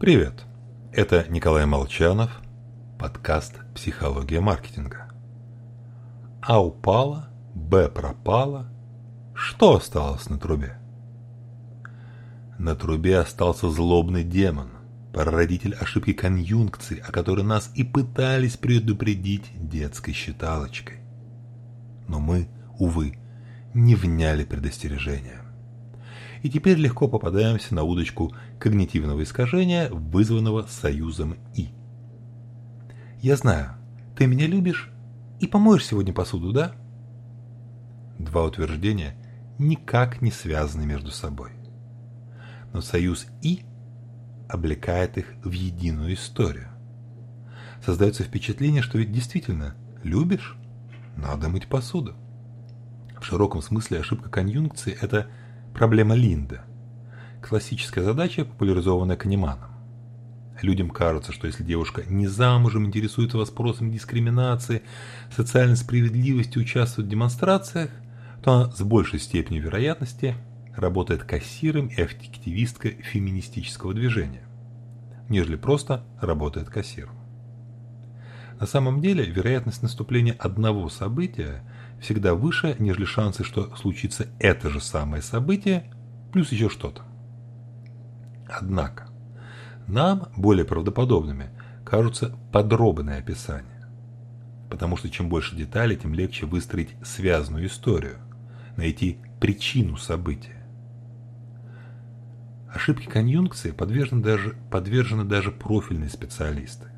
[0.00, 0.44] Привет!
[0.92, 2.30] Это Николай Молчанов,
[3.00, 5.10] подкаст «Психология маркетинга».
[6.40, 8.70] А упала, Б пропала,
[9.34, 10.78] что осталось на трубе?
[12.60, 14.70] На трубе остался злобный демон,
[15.12, 20.98] прародитель ошибки конъюнкции, о которой нас и пытались предупредить детской считалочкой.
[22.06, 23.18] Но мы, увы,
[23.74, 25.42] не вняли предостережения
[26.42, 31.70] и теперь легко попадаемся на удочку когнитивного искажения, вызванного союзом «и».
[33.20, 33.74] «Я знаю,
[34.16, 34.90] ты меня любишь
[35.40, 36.72] и помоешь сегодня посуду, да?»
[38.18, 39.16] Два утверждения
[39.58, 41.52] никак не связаны между собой.
[42.72, 43.64] Но союз «и»
[44.48, 46.68] облекает их в единую историю.
[47.84, 50.56] Создается впечатление, что ведь действительно любишь,
[51.16, 52.14] надо мыть посуду.
[53.20, 55.26] В широком смысле ошибка конъюнкции– это–
[55.78, 56.62] Проблема Линда.
[57.40, 59.70] Классическая задача, популяризованная Канеманом.
[60.60, 64.82] Людям кажется, что если девушка не замужем, интересуется вопросом дискриминации,
[65.30, 67.90] социальной справедливости, участвует в демонстрациях,
[68.42, 70.34] то она с большей степенью вероятности
[70.74, 74.42] работает кассиром и активисткой феминистического движения,
[75.28, 77.14] нежели просто работает кассиром.
[78.58, 81.62] На самом деле, вероятность наступления одного события
[82.00, 85.90] всегда выше, нежели шансы, что случится это же самое событие,
[86.32, 87.02] плюс еще что-то.
[88.48, 89.08] Однако,
[89.86, 91.50] нам более правдоподобными
[91.84, 93.88] кажутся подробные описания,
[94.70, 98.18] потому что чем больше деталей, тем легче выстроить связанную историю,
[98.76, 100.66] найти причину события.
[102.72, 106.88] Ошибки конъюнкции подвержены даже, подвержены даже профильные специалисты.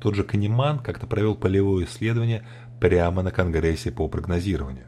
[0.00, 2.44] Тот же Канеман как-то провел полевое исследование
[2.80, 4.86] прямо на Конгрессе по прогнозированию.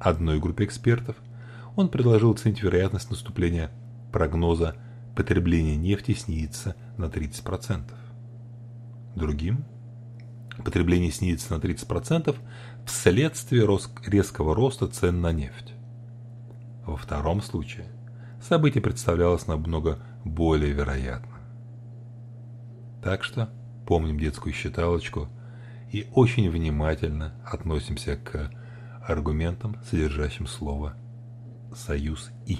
[0.00, 1.16] Одной группе экспертов
[1.76, 3.70] он предложил оценить вероятность наступления
[4.12, 4.76] прогноза
[5.14, 7.84] потребления нефти снизится на 30%.
[9.14, 9.64] Другим
[10.64, 12.36] потребление снизится на 30%
[12.86, 13.66] вследствие
[14.06, 15.74] резкого роста цен на нефть.
[16.84, 17.86] Во втором случае
[18.40, 21.38] событие представлялось намного более вероятным.
[23.02, 23.50] Так что
[23.88, 25.28] помним детскую считалочку–
[25.90, 28.50] и очень внимательно относимся к
[29.02, 30.96] аргументам, содержащим слово
[31.74, 32.58] «союз и».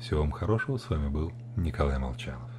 [0.00, 2.50] Всего вам хорошего, с вами был Николай Молчанов.